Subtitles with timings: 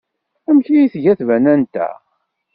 [0.49, 1.89] Amek ay tga tbanant-a?